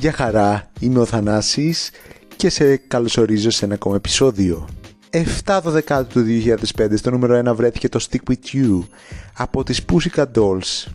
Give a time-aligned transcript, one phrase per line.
[0.00, 1.90] Γεια χαρά, είμαι ο Θανάσης
[2.36, 4.68] και σε καλωσορίζω σε ένα ακόμα επεισόδιο.
[5.44, 6.24] 7 12 του
[6.76, 8.82] 2005 στο νούμερο 1 βρέθηκε το Stick With You
[9.36, 10.86] από τις Pussycat Dolls.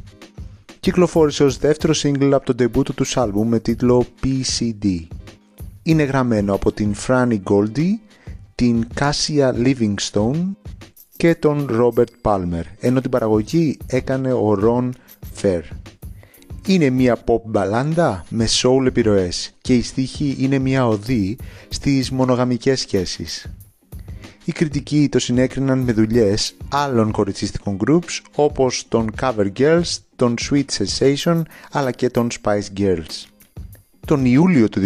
[0.80, 5.00] Κυκλοφόρησε ως δεύτερο single από το ντεμπούτο του άλμπουμ με τίτλο PCD.
[5.84, 7.94] Είναι γραμμένο από την Franny Goldie,
[8.56, 10.52] την Cassia Livingstone
[11.18, 14.90] και τον Robert Palmer, ενώ την παραγωγή έκανε ο Ron
[15.42, 15.62] Fair.
[16.68, 21.38] Είναι μια pop μπαλάντα με soul επιρροές και η στίχη είναι μια οδή
[21.70, 23.54] στις μονογαμικές σχέσεις.
[24.46, 30.66] Οι κριτικοί το συνέκριναν με δουλειές άλλων κοριτσίστικων groups όπως των Cover Girls, των Sweet
[30.78, 31.42] Sensation
[31.72, 33.26] αλλά και των Spice Girls.
[34.06, 34.82] Τον Ιούλιο του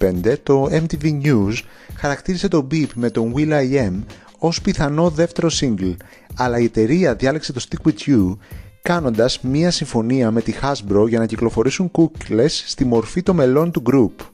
[0.00, 1.54] 2005 το MTV News
[1.94, 4.02] χαρακτήρισε το Beep με τον Will.i.am
[4.38, 5.96] ως πιθανό δεύτερο single,
[6.34, 8.36] αλλά η εταιρεία διάλεξε το Stick With You
[8.82, 13.82] κάνοντας μία συμφωνία με τη Hasbro για να κυκλοφορήσουν κούκλες στη μορφή των μελών του
[13.90, 14.24] group.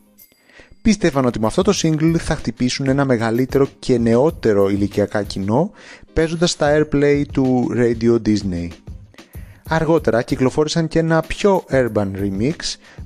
[0.82, 5.70] Πίστευαν ότι με αυτό το single θα χτυπήσουν ένα μεγαλύτερο και νεότερο ηλικιακά κοινό
[6.12, 8.68] παίζοντας τα airplay του Radio Disney.
[9.68, 12.56] Αργότερα κυκλοφόρησαν και ένα πιο urban remix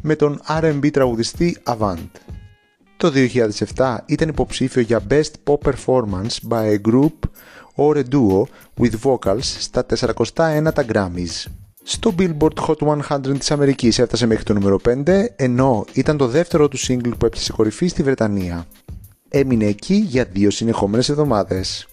[0.01, 2.09] με τον R&B τραγουδιστή Avant.
[3.03, 3.12] Το
[3.75, 7.12] 2007 ήταν υποψήφιο για Best Pop Performance by a Group
[7.77, 8.42] or a Duo
[8.78, 11.50] with Vocals στα 401 τα Grammys.
[11.83, 16.69] Στο Billboard Hot 100 της Αμερικής έφτασε μέχρι το νούμερο 5, ενώ ήταν το δεύτερο
[16.69, 18.67] του single που έπιασε κορυφή στη Βρετανία.
[19.28, 21.87] Έμεινε εκεί για δύο συνεχόμενες εβδομάδες.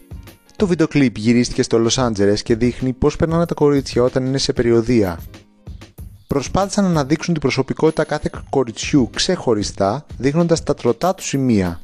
[0.55, 4.37] Το βίντεο κλιπ γυρίστηκε στο Los Angeles και δείχνει πώς περνάνε τα κορίτσια όταν είναι
[4.37, 5.19] σε περιοδία.
[6.33, 11.81] Προσπάθησαν να αναδείξουν την προσωπικότητα κάθε κοριτσιού ξεχωριστά, δείχνοντας τα τροτά του σημεία.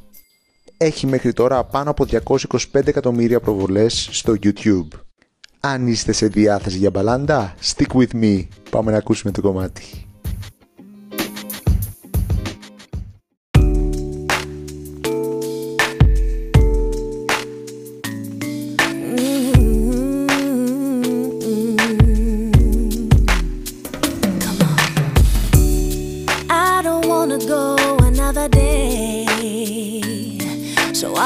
[0.77, 4.87] Έχει μέχρι τώρα πάνω από 225 εκατομμύρια προβολές στο YouTube.
[5.59, 8.47] Αν είστε σε διάθεση για μπαλάντα, stick with me.
[8.69, 10.04] Πάμε να ακούσουμε το κομμάτι.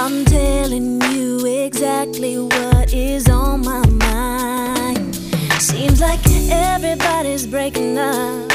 [0.02, 5.14] I'm telling you exactly what is on my mind.
[5.60, 8.50] Seems like everybody's breaking up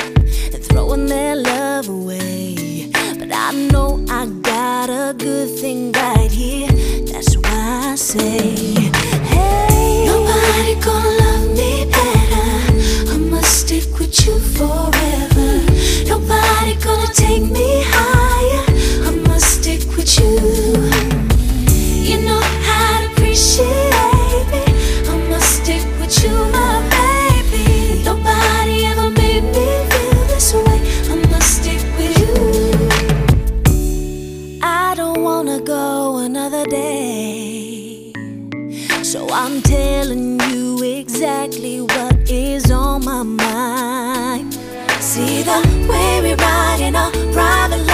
[0.55, 2.91] and throwing their love away.
[3.19, 6.73] But I know I got a good thing right here.
[7.13, 8.55] That's why I say,
[9.35, 13.13] hey, nobody gonna love me better.
[13.13, 15.34] I must stick with you forever.
[39.15, 44.53] So I'm telling you exactly what is on my mind.
[44.99, 47.94] See the way we're riding our private life.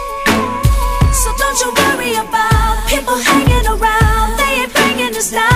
[1.21, 4.37] So don't you worry about people hanging around.
[4.39, 5.50] They ain't bringing us down.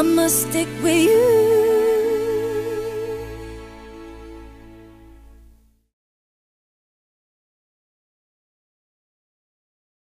[0.00, 1.59] I must stick with you.